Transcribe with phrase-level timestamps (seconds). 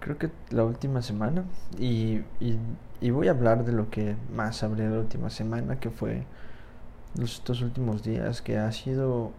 [0.00, 1.44] Creo que la última semana,
[1.78, 2.20] y,
[3.00, 6.24] y, voy a hablar de lo que más hablé la última semana, que fue
[7.20, 9.32] estos últimos días, que ha sido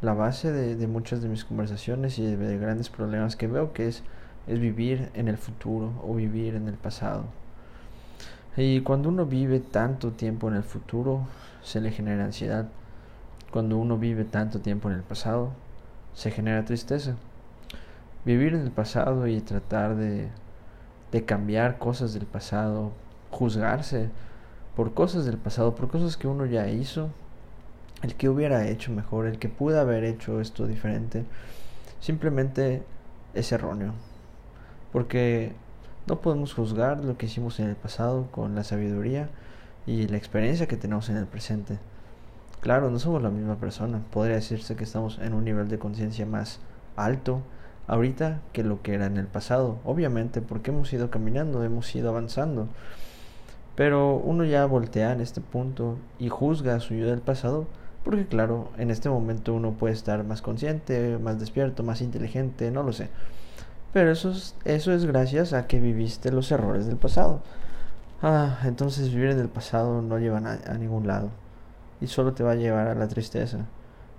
[0.00, 4.02] la base de, muchas de mis conversaciones y de, grandes problemas que veo, que es,
[4.46, 7.24] es vivir en el futuro o vivir en el pasado.
[8.56, 11.26] Y cuando uno vive tanto tiempo en el futuro,
[11.62, 12.68] se le genera ansiedad.
[13.50, 15.52] Cuando uno vive tanto tiempo en el pasado,
[16.14, 17.16] se genera tristeza.
[18.24, 20.28] Vivir en el pasado y tratar de,
[21.10, 22.92] de cambiar cosas del pasado,
[23.30, 24.10] juzgarse
[24.76, 27.10] por cosas del pasado, por cosas que uno ya hizo,
[28.02, 31.24] el que hubiera hecho mejor, el que pudo haber hecho esto diferente,
[32.00, 32.82] simplemente
[33.34, 33.92] es erróneo.
[34.92, 35.52] Porque
[36.06, 39.28] no podemos juzgar lo que hicimos en el pasado con la sabiduría
[39.86, 41.78] y la experiencia que tenemos en el presente.
[42.62, 44.00] Claro, no somos la misma persona.
[44.12, 46.60] Podría decirse que estamos en un nivel de conciencia más
[46.94, 47.42] alto
[47.88, 49.80] ahorita que lo que era en el pasado.
[49.84, 52.68] Obviamente, porque hemos ido caminando, hemos ido avanzando.
[53.74, 57.66] Pero uno ya voltea en este punto y juzga a su yo del pasado,
[58.04, 62.84] porque claro, en este momento uno puede estar más consciente, más despierto, más inteligente, no
[62.84, 63.08] lo sé.
[63.92, 67.42] Pero eso es, eso es gracias a que viviste los errores del pasado.
[68.22, 71.41] Ah, entonces vivir en el pasado no lleva a, ningún lado
[72.02, 73.58] y solo te va a llevar a la tristeza.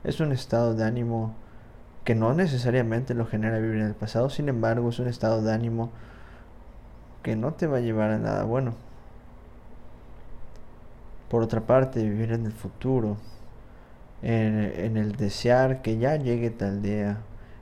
[0.03, 1.35] Es un estado de ánimo
[2.05, 5.53] que no necesariamente lo genera vivir en el pasado, sin embargo es un estado de
[5.53, 5.91] ánimo
[7.21, 8.73] que no te va a llevar a nada bueno.
[11.29, 13.17] Por otra parte, vivir en el futuro,
[14.21, 17.17] en, el desear que ya llegue tal día,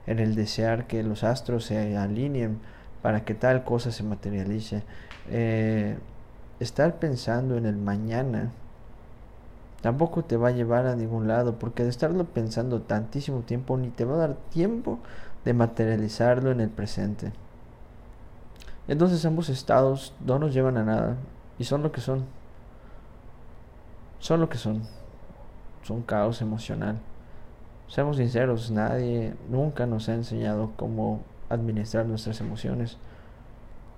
[0.06, 2.58] en el desear que los astros se alineen
[3.02, 4.84] para que tal cosa se materialice.
[5.30, 5.96] Eh,
[6.60, 8.52] estar pensando en el mañana
[9.82, 13.90] tampoco te va a llevar a ningún lado, porque de estarlo pensando tantísimo tiempo ni
[13.90, 15.00] te va a dar tiempo
[15.44, 17.32] de materializarlo en el presente.
[18.88, 21.16] Entonces ambos estados no nos llevan a nada
[21.58, 22.24] y son lo que son.
[24.18, 24.82] Son lo que son.
[25.82, 26.98] Son caos emocional.
[27.88, 32.98] Seamos sinceros, nadie nunca nos ha enseñado cómo administrar nuestras emociones.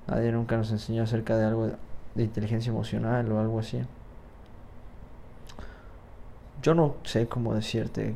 [0.06, 1.70] Nadie nunca nos enseñó acerca de algo
[2.14, 3.80] de inteligencia emocional o algo así.
[6.64, 8.14] Yo no sé cómo decirte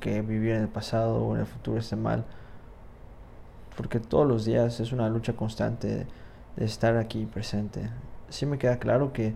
[0.00, 2.24] que vivir en el pasado o en el futuro esté mal,
[3.76, 6.08] porque todos los días es una lucha constante
[6.56, 7.88] de estar aquí presente.
[8.30, 9.34] Sí me queda claro que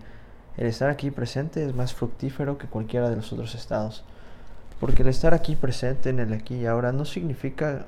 [0.57, 4.03] el estar aquí presente es más fructífero que cualquiera de los otros estados.
[4.81, 7.85] Porque el estar aquí presente en el aquí y ahora no significa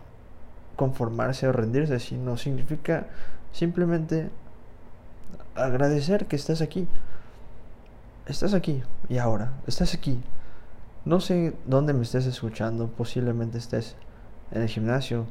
[0.77, 3.07] conformarse o rendirse, sino significa
[3.51, 4.29] simplemente
[5.53, 6.87] agradecer que estás aquí.
[8.29, 10.21] Estás aquí y ahora, estás aquí.
[11.03, 13.95] No sé dónde me estés escuchando, posiblemente estés
[14.51, 15.25] en el gimnasio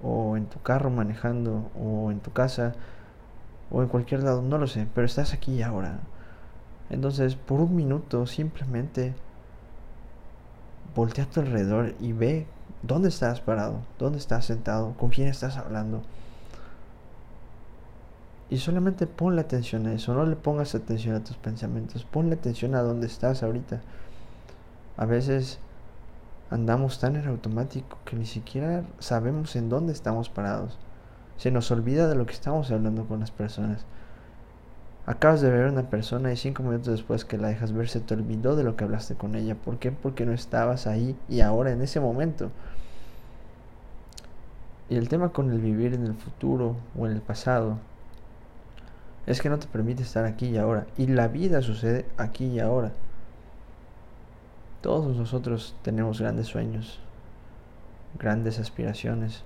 [0.00, 2.74] o en tu carro manejando o en tu casa
[3.68, 5.98] o en cualquier lado, no lo sé, pero estás aquí y ahora.
[6.88, 9.12] Entonces, por un minuto simplemente
[10.94, 12.46] voltea a tu alrededor y ve
[12.82, 16.02] dónde estás parado, dónde estás sentado, con quién estás hablando.
[18.48, 22.76] Y solamente ponle atención a eso, no le pongas atención a tus pensamientos, ponle atención
[22.76, 23.80] a dónde estás ahorita.
[24.96, 25.58] A veces
[26.50, 30.78] andamos tan en automático que ni siquiera sabemos en dónde estamos parados.
[31.38, 33.84] Se nos olvida de lo que estamos hablando con las personas.
[35.06, 38.00] Acabas de ver a una persona y cinco minutos después que la dejas ver se
[38.00, 39.56] te olvidó de lo que hablaste con ella.
[39.56, 39.90] ¿Por qué?
[39.90, 42.50] Porque no estabas ahí y ahora en ese momento.
[44.88, 47.78] Y el tema con el vivir en el futuro o en el pasado
[49.26, 50.86] es que no te permite estar aquí y ahora.
[50.96, 52.92] Y la vida sucede aquí y ahora.
[54.80, 57.00] Todos nosotros tenemos grandes sueños,
[58.18, 59.42] grandes aspiraciones.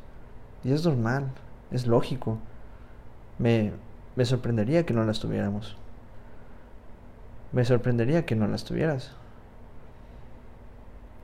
[0.64, 1.30] Y es normal,
[1.70, 2.38] es lógico.
[3.38, 3.72] Me,
[4.16, 5.76] me sorprendería que no las tuviéramos.
[7.52, 9.12] Me sorprendería que no las tuvieras.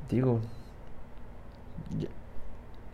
[0.09, 0.41] Digo,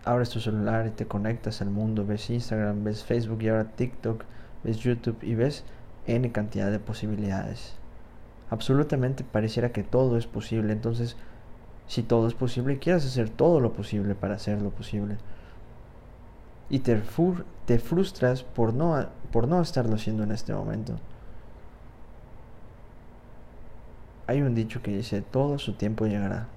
[0.04, 4.24] abres tu celular y te conectas al mundo, ves Instagram, ves Facebook y ahora TikTok,
[4.64, 5.64] ves YouTube y ves
[6.06, 7.74] N cantidad de posibilidades.
[8.50, 10.72] Absolutamente pareciera que todo es posible.
[10.72, 11.16] Entonces,
[11.86, 15.16] si todo es posible, quieras hacer todo lo posible para hacer lo posible
[16.72, 17.02] y te,
[17.66, 20.94] te frustras por no, por no estarlo haciendo en este momento.
[24.26, 26.48] Hay un dicho que dice, todo su tiempo llegará.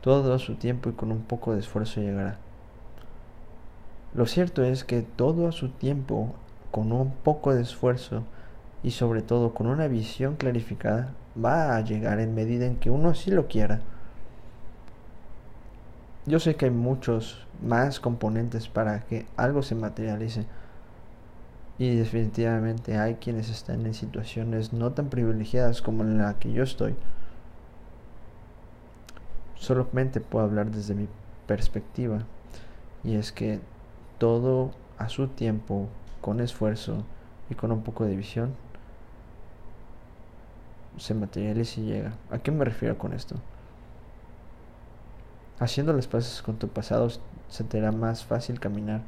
[0.00, 2.38] Todo a su tiempo y con un poco de esfuerzo llegará.
[4.14, 6.34] Lo cierto es que todo a su tiempo,
[6.70, 8.24] con un poco de esfuerzo
[8.82, 11.12] y sobre todo con una visión clarificada,
[11.42, 13.80] va a llegar en medida en que uno así lo quiera.
[16.26, 20.46] yo sé que hay muchos más componentes para que algo se materialice.
[21.78, 26.62] Y definitivamente hay quienes están en situaciones no tan privilegiadas como en la que yo
[26.62, 26.94] estoy.
[29.56, 31.08] Solamente puedo hablar desde mi
[31.46, 32.24] perspectiva.
[33.02, 33.60] Y es que
[34.18, 35.88] todo a su tiempo,
[36.20, 37.04] con esfuerzo
[37.48, 38.54] y con un poco de visión,
[40.98, 42.12] se materializa y llega.
[42.30, 43.36] ¿A qué me refiero con esto?
[45.58, 47.08] Haciendo las paces con tu pasado
[47.48, 49.02] se te hará más fácil caminar.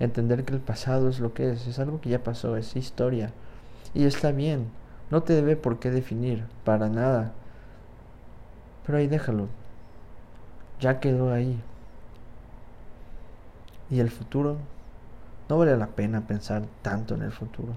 [0.00, 3.32] Entender que el pasado es lo que es, es algo que ya pasó, es historia.
[3.94, 4.68] Y está bien,
[5.10, 7.32] no te debe por qué definir, para nada.
[8.84, 9.48] Pero ahí déjalo.
[10.80, 11.60] Ya quedó ahí.
[13.90, 14.56] Y el futuro,
[15.54, 17.74] no vale la pena pensar tanto en el futuro.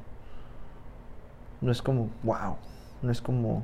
[1.61, 2.55] No es como, wow,
[3.03, 3.63] no es como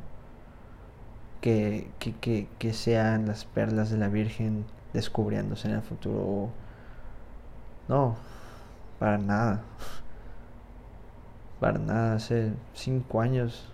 [1.42, 6.50] que, que, que, sean las perlas de la Virgen descubriéndose en el futuro.
[7.88, 8.16] No,
[9.00, 9.64] para nada.
[11.60, 12.14] Para nada.
[12.14, 13.68] Hace cinco años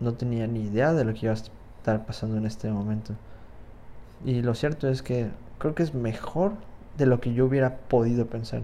[0.00, 3.14] no tenía ni idea de lo que iba a estar pasando en este momento.
[4.22, 6.52] Y lo cierto es que creo que es mejor
[6.96, 8.62] de lo que yo hubiera podido pensar.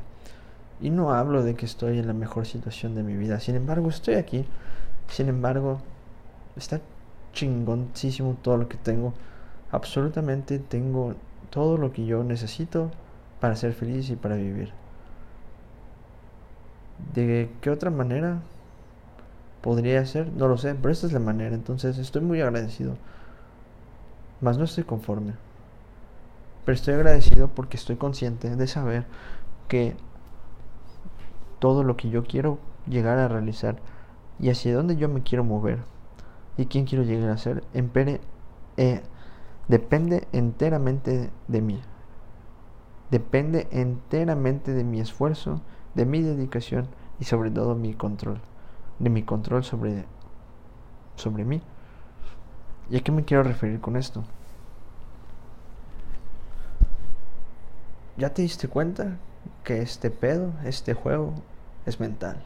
[0.80, 3.40] Y no hablo de que estoy en la mejor situación de mi vida.
[3.40, 4.46] Sin embargo, estoy aquí.
[5.08, 5.80] Sin embargo,
[6.56, 6.80] está
[7.32, 9.12] chingoncísimo todo lo que tengo.
[9.72, 11.14] Absolutamente tengo
[11.50, 12.90] todo lo que yo necesito
[13.40, 14.72] para ser feliz y para vivir.
[17.14, 18.40] ¿De qué otra manera
[19.60, 20.32] podría ser?
[20.32, 21.54] No lo sé, pero esta es la manera.
[21.54, 22.96] Entonces estoy muy agradecido.
[24.40, 25.34] Más no estoy conforme.
[26.64, 29.06] Pero estoy agradecido porque estoy consciente de saber
[29.68, 29.96] que
[31.58, 33.76] todo lo que yo quiero llegar a realizar
[34.38, 35.78] y hacia dónde yo me quiero mover
[36.56, 38.20] y quién quiero llegar a ser, empere,
[38.76, 39.02] eh,
[39.68, 41.80] depende enteramente de mí.
[43.10, 45.62] Depende enteramente de mi esfuerzo,
[45.94, 48.40] de mi dedicación y sobre todo mi control.
[48.98, 50.04] De mi control sobre,
[51.16, 51.62] sobre mí.
[52.90, 54.24] ¿Y a qué me quiero referir con esto?
[58.20, 59.16] ¿Ya te diste cuenta
[59.64, 61.32] que este pedo, este juego,
[61.86, 62.36] es mental?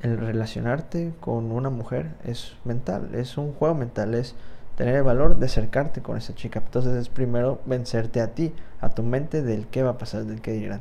[0.00, 4.34] El relacionarte con una mujer es mental, es un juego mental, es
[4.76, 6.62] tener el valor de acercarte con esa chica.
[6.64, 10.40] Entonces es primero vencerte a ti, a tu mente del qué va a pasar, del
[10.40, 10.80] qué dirán.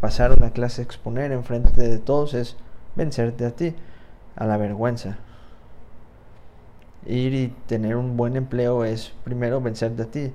[0.00, 2.56] Pasar una clase, exponer enfrente de todos es
[2.96, 3.76] vencerte a ti,
[4.34, 5.18] a la vergüenza.
[7.06, 10.32] Ir y tener un buen empleo es primero vencerte a ti,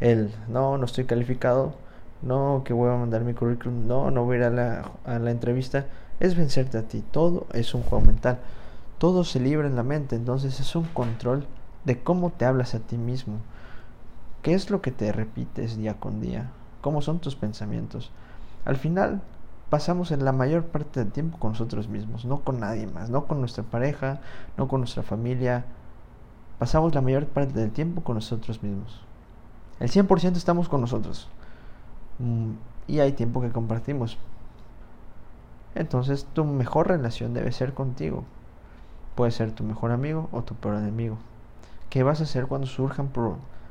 [0.00, 1.74] el no, no estoy calificado,
[2.22, 5.18] no, que voy a mandar mi currículum, no, no voy a ir a la, a
[5.18, 5.86] la entrevista,
[6.20, 7.02] es vencerte a ti.
[7.10, 8.38] Todo es un juego mental.
[8.98, 11.46] Todo se libra en la mente, entonces es un control
[11.84, 13.38] de cómo te hablas a ti mismo.
[14.42, 16.50] ¿Qué es lo que te repites día con día?
[16.80, 18.10] ¿Cómo son tus pensamientos?
[18.64, 19.22] Al final
[19.70, 23.26] pasamos en la mayor parte del tiempo con nosotros mismos, no con nadie más, no
[23.26, 24.20] con nuestra pareja,
[24.56, 25.64] no con nuestra familia.
[26.58, 29.00] Pasamos la mayor parte del tiempo con nosotros mismos.
[29.80, 31.26] El 100% estamos con nosotros.
[32.18, 32.52] Mm,
[32.86, 34.18] y hay tiempo que compartimos.
[35.74, 38.24] Entonces tu mejor relación debe ser contigo.
[39.14, 41.16] Puede ser tu mejor amigo o tu peor enemigo.
[41.88, 43.10] ¿Qué vas a hacer cuando surjan,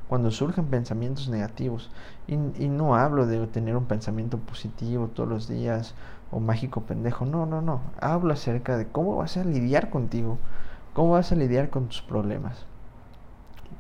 [0.08, 1.92] cuando surjan pensamientos negativos?
[2.28, 5.94] Y, y no hablo de tener un pensamiento positivo todos los días
[6.32, 7.26] o mágico pendejo.
[7.26, 7.82] No, no, no.
[8.02, 10.40] Hablo acerca de cómo vas a lidiar contigo.
[10.94, 12.66] Cómo vas a lidiar con tus problemas.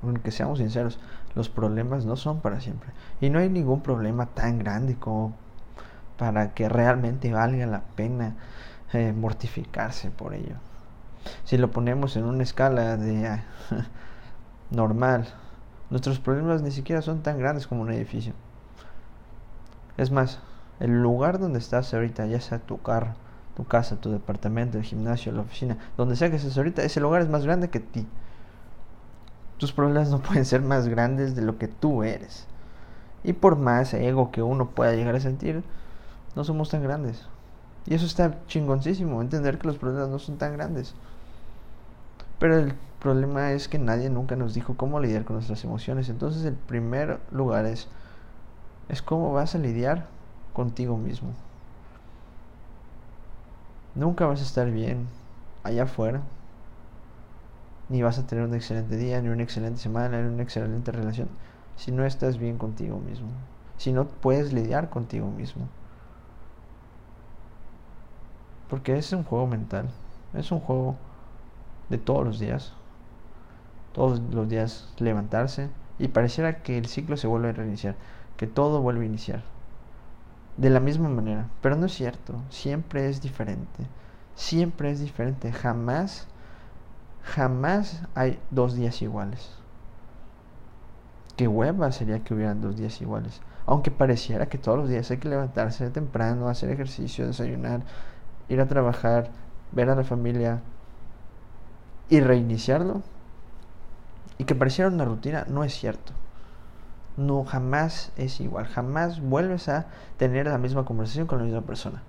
[0.04, 1.00] Aunque seamos sinceros,
[1.36, 2.92] los problemas no son para siempre.
[3.22, 5.34] Y no hay ningún problema tan grande como
[6.18, 8.36] para que realmente valga la pena
[8.94, 10.56] eh, mortificarse por ello.
[11.44, 13.40] Si lo ponemos en una escala de
[14.72, 15.28] normal,
[15.90, 18.34] nuestros problemas ni siquiera son tan grandes como un edificio.
[19.98, 20.40] Es más,
[20.80, 23.14] el lugar donde estás ahorita, ya sea tu carro,
[23.56, 27.22] tu casa, tu departamento, el gimnasio, la oficina, donde sea que estés ahorita, ese lugar
[27.22, 28.08] es más grande que ti.
[29.60, 32.48] Tus problemas no pueden ser más grandes de lo que tú eres.
[33.24, 35.64] Y por más ego que uno pueda llegar a sentir,
[36.36, 37.28] no somos tan grandes.
[37.86, 40.96] Y eso está chingoncísimo, entender que los problemas no son tan grandes.
[42.40, 46.08] Pero el problema es que nadie nunca nos dijo cómo lidiar con nuestras emociones.
[46.08, 47.90] Entonces el primer lugar es,
[48.88, 50.08] es cómo vas a lidiar
[50.54, 51.34] contigo mismo.
[53.96, 55.08] Nunca vas a estar bien
[55.64, 56.22] allá afuera
[57.90, 61.28] ni vas a tener un excelente día, ni una excelente semana, ni una excelente relación,
[61.76, 63.30] si no estás bien contigo mismo,
[63.78, 65.68] si no puedes lidiar contigo mismo.
[68.70, 69.90] Porque es un juego mental,
[70.34, 70.96] es un juego
[71.90, 72.74] de todos los días.
[73.94, 77.96] Todos los días levantarse y pareciera que el ciclo se vuelve a reiniciar,
[78.38, 79.44] que todo vuelve a iniciar.
[80.58, 83.88] De la misma manera, pero no es cierto, siempre es diferente,
[84.36, 86.28] siempre es diferente, jamás,
[87.24, 89.52] jamás hay dos días iguales.
[91.36, 93.42] Qué hueva sería que hubieran dos días iguales.
[93.66, 97.82] Aunque pareciera que todos los días hay que levantarse temprano, hacer ejercicio, desayunar,
[98.50, 99.30] ir a trabajar,
[99.72, 100.60] ver a la familia
[102.10, 103.02] y reiniciarlo.
[104.38, 106.14] Y que pareciera una rutina, no es cierto.
[107.16, 108.66] No, jamás es igual.
[108.66, 112.02] Jamás vuelves a tener la misma conversación con la misma persona.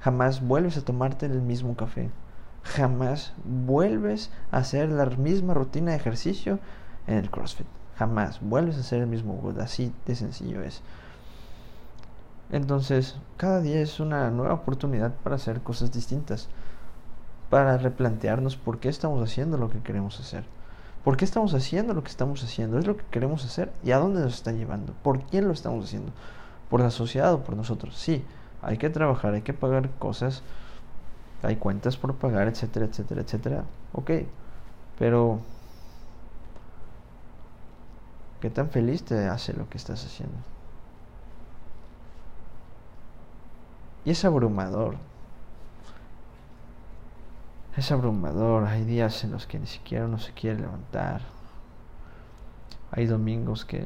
[0.00, 2.10] Jamás vuelves a tomarte el mismo café.
[2.62, 6.58] Jamás vuelves a hacer la misma rutina de ejercicio
[7.06, 7.66] en el CrossFit.
[7.96, 9.58] Jamás vuelves a hacer el mismo good.
[9.58, 10.82] Así de sencillo es.
[12.50, 16.48] Entonces, cada día es una nueva oportunidad para hacer cosas distintas.
[17.50, 20.44] Para replantearnos por qué estamos haciendo lo que queremos hacer.
[21.04, 22.78] ¿Por qué estamos haciendo lo que estamos haciendo?
[22.78, 23.72] ¿Es lo que queremos hacer?
[23.82, 24.92] ¿Y a dónde nos está llevando?
[25.02, 26.12] ¿Por quién lo estamos haciendo?
[26.68, 27.96] ¿Por la sociedad o por nosotros?
[27.96, 28.24] Sí,
[28.62, 30.42] hay que trabajar, hay que pagar cosas,
[31.42, 33.64] hay cuentas por pagar, etcétera, etcétera, etcétera.
[33.92, 34.10] Ok,
[34.98, 35.40] pero
[38.40, 40.36] ¿Qué tan feliz te hace lo que estás haciendo?
[44.04, 44.96] Y es abrumador.
[47.76, 48.64] Es abrumador.
[48.64, 51.22] Hay días en los que ni siquiera uno se quiere levantar.
[52.92, 53.84] Hay domingos que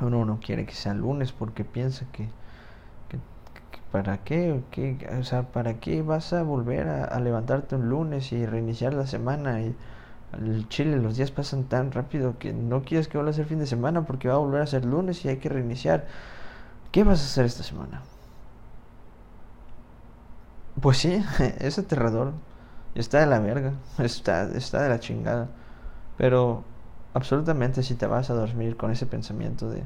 [0.00, 2.28] uno no quiere que sea lunes porque piensa que,
[3.96, 4.62] para qué,
[5.18, 9.62] o sea, para qué vas a volver a, levantarte un lunes y reiniciar la semana
[9.62, 9.74] y
[10.34, 13.58] el Chile los días pasan tan rápido que no quieres que vuelva a ser fin
[13.58, 16.04] de semana porque va a volver a ser lunes y hay que reiniciar.
[16.92, 18.02] ¿Qué vas a hacer esta semana?
[20.82, 21.24] Pues sí,
[21.58, 22.34] es aterrador.
[22.94, 23.72] Está de la verga.
[23.98, 25.48] Está, está de la chingada.
[26.18, 26.64] Pero
[27.14, 29.84] absolutamente si te vas a dormir con ese pensamiento de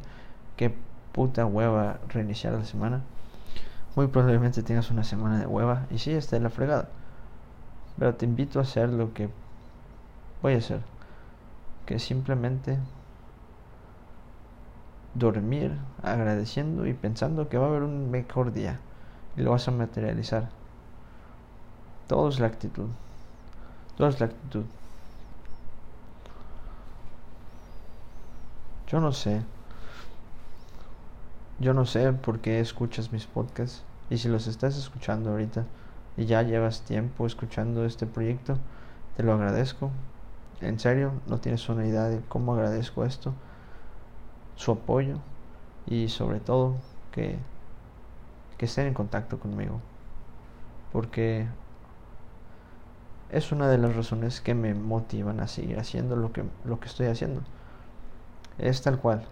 [0.57, 0.75] qué
[1.13, 3.03] puta hueva reiniciar la semana,
[3.97, 5.87] muy probablemente tengas una semana de hueva.
[5.91, 6.89] Y sí, está de la fregada.
[7.99, 9.29] Pero te invito a hacer lo que
[10.43, 10.81] voy a hacer
[11.91, 12.79] que simplemente
[15.15, 18.79] dormir agradeciendo y pensando que va a haber un mejor día
[19.37, 20.51] y lo vas a materializar.
[22.07, 22.89] Todo es la actitud.
[23.97, 24.65] Todo es la actitud.
[28.87, 29.43] Yo no sé.
[31.61, 33.83] Yo no sé por qué escuchas mis podcasts.
[34.09, 35.65] Y si los estás escuchando ahorita
[36.17, 38.59] y ya llevas tiempo escuchando este proyecto,
[39.17, 39.91] te lo agradezco
[40.61, 43.33] en serio, no tienes una idea de cómo agradezco esto,
[44.57, 45.17] su apoyo
[45.87, 46.77] y sobre todo
[47.13, 47.39] que,
[48.59, 49.81] que estén en contacto conmigo.
[50.93, 51.47] Porque
[53.31, 56.89] es una de las razones que me motivan a seguir haciendo lo que, lo que
[56.89, 57.43] estoy haciendo.
[58.59, 59.25] Es tal cual,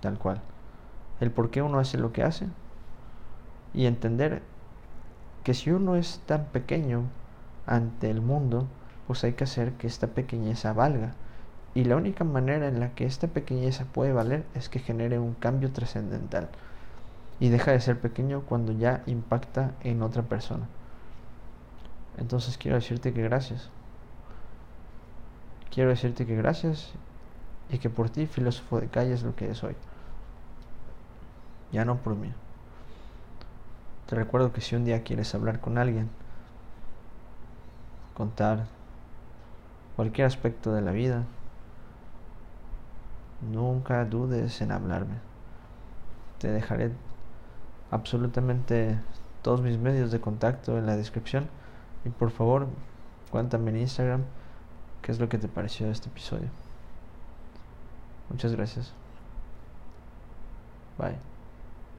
[0.00, 0.40] tal cual.
[1.20, 2.46] El por qué uno hace lo que hace
[3.72, 4.42] y entender
[5.44, 7.04] que si uno es tan pequeño
[7.66, 8.66] ante el mundo,
[9.06, 11.12] pues hay que hacer que esta pequeñeza valga.
[11.74, 15.34] Y la única manera en la que esta pequeñeza puede valer es que genere un
[15.34, 16.48] cambio trascendental.
[17.38, 20.66] Y deja de ser pequeño cuando ya impacta en otra persona.
[22.16, 23.68] Entonces quiero decirte que gracias.
[25.70, 26.92] Quiero decirte que gracias
[27.70, 29.76] y que por ti, filósofo de calle, es lo que es hoy.
[31.72, 32.32] Ya no por mí.
[34.06, 36.08] Te recuerdo que si un día quieres hablar con alguien,
[38.14, 38.66] contar
[39.96, 41.24] cualquier aspecto de la vida,
[43.50, 45.16] nunca dudes en hablarme.
[46.38, 46.92] Te dejaré
[47.90, 48.98] absolutamente
[49.42, 51.48] todos mis medios de contacto en la descripción
[52.04, 52.66] y por favor
[53.30, 54.22] cuéntame en Instagram
[55.02, 56.48] qué es lo que te pareció de este episodio.
[58.28, 58.92] Muchas gracias.
[60.98, 61.35] Bye.